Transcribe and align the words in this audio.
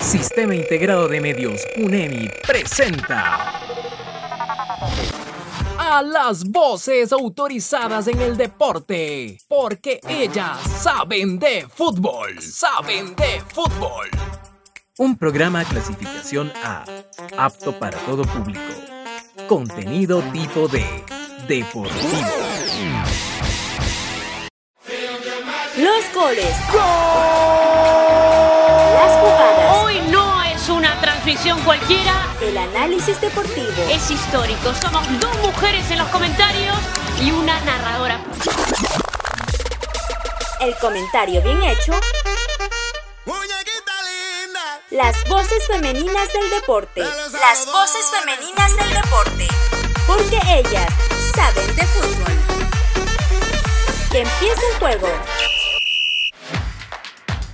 Sistema 0.00 0.54
Integrado 0.54 1.08
de 1.08 1.20
Medios, 1.20 1.62
UNEMI, 1.76 2.30
presenta 2.46 3.60
a 5.78 6.02
las 6.02 6.44
voces 6.44 7.12
autorizadas 7.12 8.08
en 8.08 8.20
el 8.20 8.36
deporte, 8.36 9.38
porque 9.48 10.00
ellas 10.08 10.58
saben 10.82 11.38
de 11.38 11.66
fútbol, 11.68 12.40
saben 12.40 13.14
de 13.16 13.40
fútbol. 13.48 14.08
Un 14.98 15.16
programa 15.16 15.64
clasificación 15.64 16.52
A, 16.62 16.84
apto 17.36 17.78
para 17.78 17.98
todo 18.00 18.22
público. 18.24 18.60
Contenido 19.48 20.22
tipo 20.32 20.68
D, 20.68 20.84
deportivo. 21.48 22.28
Los 25.76 26.14
goles. 26.14 26.54
Las 26.72 28.53
cualquiera. 31.52 32.26
El 32.40 32.56
análisis 32.56 33.20
deportivo. 33.20 33.70
Es 33.90 34.10
histórico. 34.10 34.72
Somos 34.80 35.06
dos 35.20 35.36
mujeres 35.42 35.90
en 35.90 35.98
los 35.98 36.08
comentarios 36.08 36.76
y 37.20 37.30
una 37.32 37.60
narradora. 37.60 38.18
El 40.60 40.74
comentario 40.76 41.42
bien 41.42 41.62
hecho. 41.62 41.92
Las 44.90 45.28
voces 45.28 45.66
femeninas 45.66 46.32
del 46.32 46.50
deporte. 46.50 47.02
Las 47.02 47.66
voces 47.66 48.06
femeninas 48.10 48.76
del 48.76 48.94
deporte. 48.94 49.48
Porque 50.06 50.40
ellas 50.48 50.92
saben 51.34 51.76
de 51.76 51.86
fútbol. 51.86 52.32
Que 54.10 54.20
empiece 54.20 54.62
el 54.72 54.78
juego. 54.78 55.08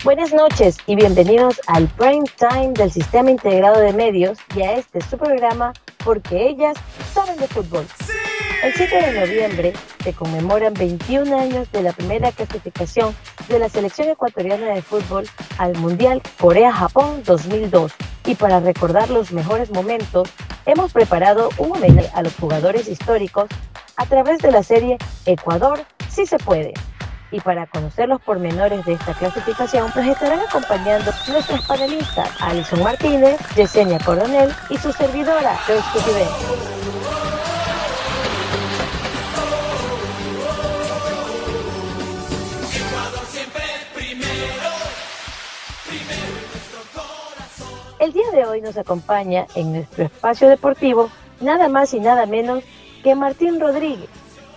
Buenas 0.03 0.33
noches 0.33 0.79
y 0.87 0.97
bienvenidos 0.97 1.61
al 1.67 1.87
Prime 1.87 2.25
Time 2.39 2.73
del 2.73 2.91
Sistema 2.91 3.31
Integrado 3.31 3.79
de 3.81 3.93
Medios 3.93 4.39
y 4.57 4.63
a 4.63 4.73
este 4.73 5.03
su 5.03 5.19
programa 5.19 5.75
Porque 6.03 6.49
ellas 6.49 6.75
saben 7.13 7.37
de 7.37 7.47
fútbol. 7.47 7.87
El 8.63 8.73
7 8.73 8.97
de 8.97 9.21
noviembre 9.21 9.73
se 10.03 10.15
conmemoran 10.15 10.73
21 10.73 11.39
años 11.39 11.71
de 11.71 11.83
la 11.83 11.93
primera 11.93 12.33
clasificación 12.33 13.15
de 13.49 13.59
la 13.59 13.69
selección 13.69 14.09
ecuatoriana 14.09 14.69
de 14.69 14.81
fútbol 14.81 15.29
al 15.59 15.77
Mundial 15.77 16.23
Corea-Japón 16.41 17.23
2002. 17.27 17.93
Y 18.25 18.37
para 18.37 18.59
recordar 18.61 19.11
los 19.11 19.33
mejores 19.33 19.71
momentos, 19.71 20.31
hemos 20.65 20.95
preparado 20.95 21.51
un 21.59 21.73
homenaje 21.73 22.11
a 22.15 22.23
los 22.23 22.35
jugadores 22.37 22.89
históricos 22.89 23.51
a 23.97 24.07
través 24.07 24.39
de 24.39 24.51
la 24.51 24.63
serie 24.63 24.97
Ecuador 25.27 25.85
sí 26.09 26.25
se 26.25 26.39
puede. 26.39 26.73
Y 27.33 27.41
para 27.41 27.67
conocer 27.67 28.09
los 28.09 28.21
pormenores 28.21 28.85
de 28.85 28.95
esta 28.95 29.15
clasificación, 29.15 29.91
nos 29.95 30.07
estarán 30.07 30.41
acompañando 30.41 31.13
nuestras 31.29 31.63
panelistas 31.63 32.29
Alison 32.41 32.83
Martínez, 32.83 33.39
Yesenia 33.55 33.99
Coronel 34.01 34.53
y 34.69 34.77
su 34.79 34.93
servidora, 34.93 35.57
Joyce 35.67 35.89
Cutibé. 35.93 36.27
El 48.01 48.15
día 48.15 48.31
de 48.33 48.47
hoy 48.47 48.61
nos 48.63 48.77
acompaña 48.77 49.47
en 49.55 49.73
nuestro 49.73 50.05
espacio 50.05 50.49
deportivo 50.49 51.11
nada 51.41 51.69
más 51.69 51.95
y 51.95 52.01
nada 52.01 52.27
menos 52.27 52.65
que 53.05 53.15
Martín 53.15 53.61
Rodríguez, 53.61 54.09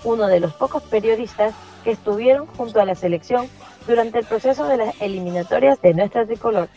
uno 0.04 0.28
de 0.28 0.40
los 0.40 0.54
pocos 0.54 0.82
periodistas 0.84 1.54
que 1.84 1.92
estuvieron 1.92 2.48
junto 2.48 2.80
a 2.80 2.86
la 2.86 2.95
selección 2.95 3.48
durante 3.88 4.20
el 4.20 4.26
proceso 4.26 4.67
de 4.67 4.78
las 4.78 5.02
eliminatorias 5.02 5.81
de 5.81 5.94
nuestra 5.94 6.25
tricolor. 6.25 6.70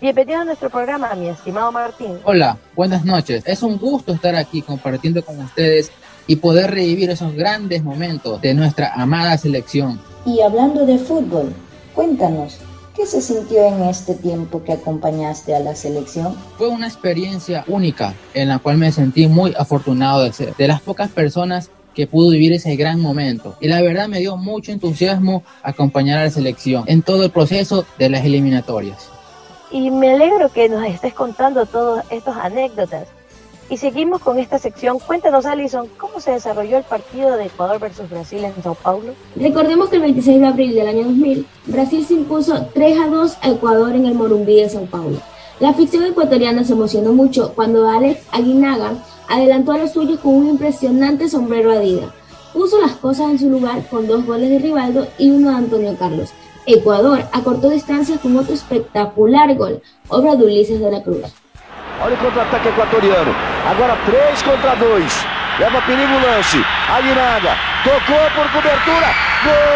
Bienvenido 0.00 0.40
a 0.40 0.44
nuestro 0.44 0.70
programa, 0.70 1.14
mi 1.14 1.28
estimado 1.28 1.72
Martín. 1.72 2.18
Hola, 2.24 2.58
buenas 2.74 3.04
noches. 3.04 3.42
Es 3.46 3.62
un 3.62 3.78
gusto 3.78 4.12
estar 4.12 4.36
aquí 4.36 4.62
compartiendo 4.62 5.24
con 5.24 5.38
ustedes 5.40 5.90
y 6.26 6.36
poder 6.36 6.70
revivir 6.70 7.10
esos 7.10 7.34
grandes 7.34 7.82
momentos 7.82 8.40
de 8.40 8.54
nuestra 8.54 8.92
amada 8.94 9.36
selección. 9.38 10.00
Y 10.24 10.40
hablando 10.40 10.86
de 10.86 10.98
fútbol, 10.98 11.52
cuéntanos, 11.94 12.58
¿qué 12.94 13.06
se 13.06 13.20
sintió 13.20 13.66
en 13.66 13.82
este 13.84 14.14
tiempo 14.14 14.62
que 14.62 14.72
acompañaste 14.72 15.54
a 15.54 15.60
la 15.60 15.74
selección? 15.74 16.34
Fue 16.56 16.68
una 16.68 16.86
experiencia 16.86 17.64
única 17.66 18.14
en 18.32 18.48
la 18.48 18.58
cual 18.58 18.78
me 18.78 18.92
sentí 18.92 19.26
muy 19.26 19.54
afortunado 19.58 20.22
de 20.22 20.32
ser 20.32 20.54
de 20.56 20.68
las 20.68 20.80
pocas 20.80 21.10
personas 21.10 21.70
que 21.94 22.06
pudo 22.06 22.30
vivir 22.30 22.52
ese 22.52 22.76
gran 22.76 23.00
momento. 23.00 23.56
Y 23.60 23.68
la 23.68 23.80
verdad 23.82 24.08
me 24.08 24.18
dio 24.18 24.36
mucho 24.36 24.72
entusiasmo 24.72 25.42
acompañar 25.62 26.18
a 26.18 26.24
la 26.24 26.30
selección 26.30 26.84
en 26.86 27.02
todo 27.02 27.24
el 27.24 27.30
proceso 27.30 27.86
de 27.98 28.10
las 28.10 28.24
eliminatorias. 28.24 29.08
Y 29.70 29.90
me 29.90 30.12
alegro 30.12 30.52
que 30.52 30.68
nos 30.68 30.84
estés 30.86 31.14
contando 31.14 31.66
todas 31.66 32.04
estas 32.10 32.36
anécdotas. 32.36 33.08
Y 33.70 33.78
seguimos 33.78 34.20
con 34.20 34.38
esta 34.38 34.58
sección. 34.58 34.98
Cuéntanos, 34.98 35.46
Alison, 35.46 35.88
¿cómo 35.96 36.20
se 36.20 36.32
desarrolló 36.32 36.76
el 36.76 36.84
partido 36.84 37.36
de 37.36 37.46
Ecuador 37.46 37.80
versus 37.80 38.10
Brasil 38.10 38.44
en 38.44 38.62
Sao 38.62 38.74
Paulo? 38.74 39.14
Recordemos 39.36 39.88
que 39.88 39.96
el 39.96 40.02
26 40.02 40.40
de 40.40 40.46
abril 40.46 40.74
del 40.74 40.86
año 40.86 41.04
2000, 41.04 41.46
Brasil 41.66 42.04
se 42.06 42.14
impuso 42.14 42.68
3 42.74 42.98
a 43.00 43.08
2 43.08 43.38
a 43.40 43.50
Ecuador 43.50 43.94
en 43.94 44.04
el 44.04 44.14
Morumbí 44.14 44.56
de 44.56 44.68
Sao 44.68 44.84
Paulo. 44.84 45.18
La 45.60 45.70
afición 45.70 46.04
ecuatoriana 46.04 46.64
se 46.64 46.72
emocionó 46.72 47.12
mucho 47.12 47.52
cuando 47.54 47.88
Alex 47.88 48.26
Aguinaga 48.32 48.94
adelantó 49.28 49.72
a 49.72 49.78
los 49.78 49.92
suyos 49.92 50.20
con 50.20 50.34
un 50.34 50.48
impresionante 50.48 51.28
sombrero 51.28 51.72
Adidas. 51.72 52.10
Puso 52.52 52.80
las 52.80 52.92
cosas 52.92 53.30
en 53.30 53.38
su 53.38 53.50
lugar 53.50 53.86
con 53.88 54.06
dos 54.06 54.24
goles 54.24 54.50
de 54.50 54.58
Rivaldo 54.58 55.06
y 55.18 55.30
uno 55.30 55.50
de 55.50 55.56
Antonio 55.56 55.96
Carlos. 55.98 56.32
Ecuador 56.66 57.24
acortó 57.32 57.68
distancias 57.68 58.20
con 58.20 58.36
otro 58.36 58.54
espectacular 58.54 59.54
gol, 59.54 59.82
obra 60.08 60.36
de 60.36 60.44
Ulises 60.44 60.80
de 60.80 60.90
la 60.90 61.02
Cruz. 61.02 61.34
Olha 62.02 62.14
o 62.14 62.18
contra-ataque 62.18 62.68
equatoriano. 62.68 63.32
Agora 63.68 63.96
3 64.06 64.42
contra 64.42 64.74
2. 64.76 65.02
Leva 65.58 65.80
perigo 65.86 66.16
o 66.16 66.20
lance. 66.20 66.58
Aguinaga. 66.88 67.54
Tocou 67.84 68.26
por 68.34 68.50
cobertura. 68.50 69.10
Gol! 69.44 69.73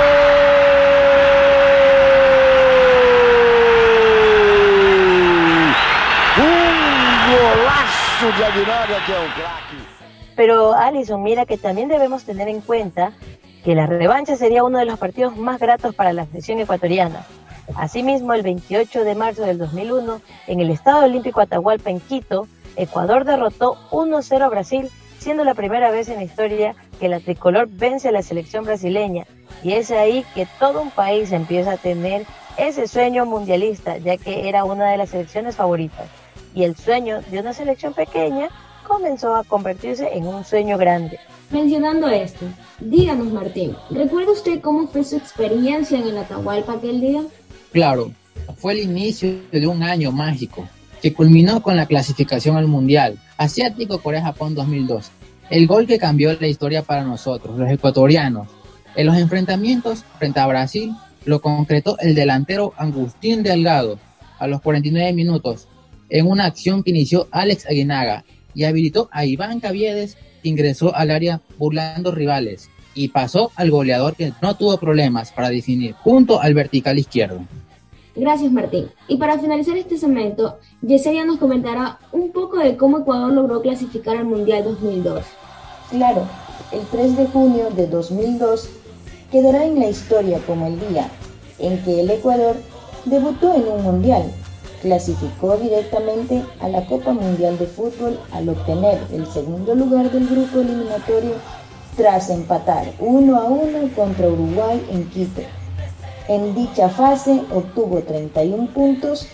Pero, 10.36 10.72
Alison, 10.74 11.22
mira 11.22 11.46
que 11.46 11.58
también 11.58 11.88
debemos 11.88 12.24
tener 12.24 12.48
en 12.48 12.60
cuenta 12.60 13.12
que 13.64 13.74
la 13.74 13.86
revancha 13.86 14.36
sería 14.36 14.64
uno 14.64 14.78
de 14.78 14.84
los 14.84 14.98
partidos 14.98 15.36
más 15.36 15.58
gratos 15.58 15.94
para 15.94 16.12
la 16.12 16.26
selección 16.26 16.60
ecuatoriana. 16.60 17.26
Asimismo, 17.76 18.32
el 18.32 18.42
28 18.42 19.04
de 19.04 19.14
marzo 19.14 19.42
del 19.42 19.58
2001, 19.58 20.20
en 20.46 20.60
el 20.60 20.70
Estadio 20.70 21.04
Olímpico 21.04 21.40
Atahualpa 21.40 21.90
en 21.90 22.00
Quito, 22.00 22.46
Ecuador 22.76 23.24
derrotó 23.24 23.76
1-0 23.90 24.42
a 24.42 24.48
Brasil, 24.48 24.90
siendo 25.18 25.44
la 25.44 25.54
primera 25.54 25.90
vez 25.90 26.08
en 26.08 26.16
la 26.16 26.24
historia 26.24 26.76
que 27.00 27.08
la 27.08 27.20
tricolor 27.20 27.68
vence 27.68 28.08
a 28.08 28.12
la 28.12 28.22
selección 28.22 28.64
brasileña. 28.64 29.26
Y 29.62 29.72
es 29.72 29.90
ahí 29.90 30.24
que 30.34 30.46
todo 30.58 30.80
un 30.80 30.90
país 30.90 31.32
empieza 31.32 31.72
a 31.72 31.76
tener 31.76 32.24
ese 32.56 32.86
sueño 32.86 33.26
mundialista, 33.26 33.98
ya 33.98 34.16
que 34.16 34.48
era 34.48 34.64
una 34.64 34.90
de 34.90 34.96
las 34.96 35.10
selecciones 35.10 35.56
favoritas. 35.56 36.06
Y 36.54 36.64
el 36.64 36.76
sueño 36.76 37.20
de 37.30 37.40
una 37.40 37.52
selección 37.52 37.94
pequeña 37.94 38.48
comenzó 38.86 39.34
a 39.34 39.44
convertirse 39.44 40.08
en 40.12 40.26
un 40.26 40.44
sueño 40.44 40.78
grande. 40.78 41.18
Mencionando 41.50 42.08
esto, 42.08 42.46
díganos 42.80 43.32
Martín, 43.32 43.74
¿recuerda 43.90 44.32
usted 44.32 44.60
cómo 44.60 44.88
fue 44.88 45.04
su 45.04 45.16
experiencia 45.16 45.98
en 45.98 46.08
el 46.08 46.18
Atahualpa 46.18 46.74
aquel 46.74 47.00
día? 47.00 47.22
Claro, 47.72 48.10
fue 48.56 48.72
el 48.72 48.80
inicio 48.80 49.40
de 49.52 49.66
un 49.66 49.82
año 49.82 50.10
mágico 50.10 50.66
que 51.00 51.14
culminó 51.14 51.62
con 51.62 51.76
la 51.76 51.86
clasificación 51.86 52.56
al 52.56 52.66
Mundial 52.66 53.18
Asiático 53.36 54.00
Corea-Japón 54.00 54.54
2002. 54.54 55.10
El 55.48 55.66
gol 55.66 55.86
que 55.86 55.98
cambió 55.98 56.32
la 56.38 56.48
historia 56.48 56.82
para 56.82 57.04
nosotros, 57.04 57.58
los 57.58 57.70
ecuatorianos. 57.70 58.48
En 58.96 59.06
los 59.06 59.16
enfrentamientos 59.16 60.04
frente 60.18 60.40
a 60.40 60.46
Brasil 60.46 60.94
lo 61.24 61.40
concretó 61.40 61.96
el 62.00 62.14
delantero 62.14 62.74
Agustín 62.76 63.42
Delgado 63.42 63.98
a 64.38 64.46
los 64.46 64.60
49 64.60 65.12
minutos 65.12 65.68
en 66.08 66.26
una 66.26 66.46
acción 66.46 66.82
que 66.82 66.90
inició 66.90 67.28
Alex 67.30 67.66
Aguinaga 67.66 68.24
y 68.54 68.64
habilitó 68.64 69.08
a 69.12 69.24
Iván 69.24 69.60
Caviedes 69.60 70.16
que 70.42 70.48
ingresó 70.48 70.94
al 70.94 71.10
área 71.10 71.40
burlando 71.58 72.12
rivales 72.12 72.70
y 72.94 73.08
pasó 73.08 73.52
al 73.54 73.70
goleador 73.70 74.16
que 74.16 74.32
no 74.42 74.56
tuvo 74.56 74.76
problemas 74.78 75.30
para 75.32 75.50
definir 75.50 75.92
junto 75.94 76.40
al 76.40 76.54
vertical 76.54 76.98
izquierdo. 76.98 77.40
Gracias 78.16 78.50
Martín. 78.50 78.88
Y 79.06 79.16
para 79.16 79.38
finalizar 79.38 79.76
este 79.76 79.96
segmento, 79.96 80.58
Yesenia 80.82 81.24
nos 81.24 81.38
comentará 81.38 81.98
un 82.10 82.32
poco 82.32 82.58
de 82.58 82.76
cómo 82.76 82.98
Ecuador 82.98 83.32
logró 83.32 83.62
clasificar 83.62 84.16
al 84.16 84.24
Mundial 84.24 84.64
2002. 84.64 85.24
Claro, 85.90 86.26
el 86.72 86.80
3 86.90 87.16
de 87.16 87.26
junio 87.26 87.70
de 87.70 87.86
2002 87.86 88.68
quedará 89.30 89.64
en 89.64 89.78
la 89.78 89.88
historia 89.88 90.40
como 90.46 90.66
el 90.66 90.80
día 90.88 91.08
en 91.60 91.82
que 91.84 92.00
el 92.00 92.10
Ecuador 92.10 92.56
debutó 93.04 93.54
en 93.54 93.68
un 93.68 93.82
mundial. 93.82 94.32
Clasificó 94.82 95.56
directamente 95.56 96.44
a 96.60 96.68
la 96.68 96.86
Copa 96.86 97.12
Mundial 97.12 97.58
de 97.58 97.66
Fútbol 97.66 98.18
al 98.32 98.48
obtener 98.48 99.00
el 99.12 99.26
segundo 99.26 99.74
lugar 99.74 100.10
del 100.10 100.28
grupo 100.28 100.60
eliminatorio 100.60 101.34
tras 101.96 102.30
empatar 102.30 102.92
1 103.00 103.36
a 103.36 103.44
1 103.44 103.94
contra 103.96 104.28
Uruguay 104.28 104.86
en 104.90 105.08
Quito. 105.10 105.42
En 106.28 106.54
dicha 106.54 106.88
fase 106.88 107.42
obtuvo 107.52 108.00
31 108.02 108.68
puntos 108.68 109.26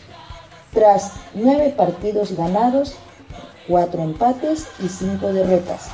tras 0.72 1.12
nueve 1.34 1.72
partidos 1.76 2.36
ganados, 2.36 2.96
cuatro 3.68 4.02
empates 4.02 4.66
y 4.80 4.88
cinco 4.88 5.32
derrotas. 5.32 5.88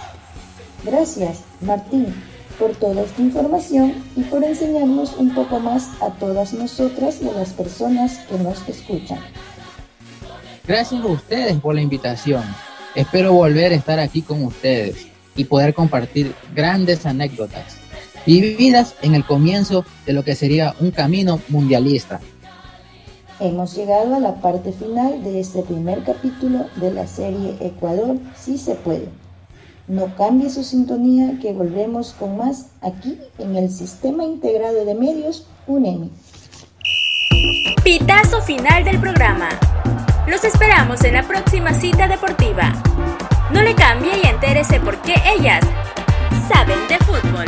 Gracias, 0.84 1.40
Martín, 1.60 2.14
por 2.60 2.70
toda 2.76 3.02
esta 3.02 3.22
información 3.22 3.94
y 4.14 4.22
por 4.22 4.44
enseñarnos 4.44 5.16
un 5.16 5.34
poco 5.34 5.58
más 5.58 5.88
a 6.00 6.10
todas 6.10 6.52
nosotras 6.52 7.20
y 7.20 7.28
a 7.28 7.32
las 7.32 7.52
personas 7.54 8.18
que 8.28 8.38
nos 8.38 8.68
escuchan. 8.68 9.18
Gracias 10.68 11.02
a 11.02 11.06
ustedes 11.06 11.58
por 11.58 11.74
la 11.74 11.80
invitación. 11.80 12.44
Espero 12.94 13.32
volver 13.32 13.72
a 13.72 13.76
estar 13.76 13.98
aquí 13.98 14.22
con 14.22 14.44
ustedes 14.44 15.08
y 15.34 15.44
poder 15.44 15.74
compartir 15.74 16.34
grandes 16.54 17.06
anécdotas 17.06 17.80
vividas 18.26 18.94
en 19.02 19.14
el 19.14 19.24
comienzo 19.24 19.84
de 20.06 20.12
lo 20.12 20.22
que 20.22 20.34
sería 20.34 20.74
un 20.80 20.90
camino 20.90 21.40
mundialista. 21.48 22.20
Hemos 23.40 23.74
llegado 23.74 24.14
a 24.14 24.20
la 24.20 24.34
parte 24.36 24.72
final 24.72 25.24
de 25.24 25.40
este 25.40 25.62
primer 25.62 26.04
capítulo 26.04 26.66
de 26.76 26.92
la 26.92 27.06
serie 27.06 27.56
Ecuador 27.60 28.18
sí 28.38 28.58
se 28.58 28.74
puede. 28.74 29.08
No 29.90 30.14
cambie 30.14 30.48
su 30.50 30.62
sintonía 30.62 31.40
que 31.42 31.52
volvemos 31.52 32.12
con 32.12 32.36
más 32.36 32.66
aquí 32.80 33.18
en 33.40 33.56
el 33.56 33.68
Sistema 33.68 34.22
Integrado 34.22 34.84
de 34.84 34.94
Medios 34.94 35.48
UNEMI. 35.66 36.12
Pitazo 37.82 38.40
final 38.40 38.84
del 38.84 39.00
programa. 39.00 39.48
Los 40.28 40.44
esperamos 40.44 41.02
en 41.02 41.14
la 41.14 41.24
próxima 41.24 41.74
cita 41.74 42.06
deportiva. 42.06 42.72
No 43.52 43.62
le 43.62 43.74
cambie 43.74 44.12
y 44.22 44.28
entérese 44.28 44.78
por 44.78 44.96
qué 45.02 45.16
ellas 45.36 45.64
saben 46.48 46.78
de 46.88 46.96
fútbol. 46.98 47.46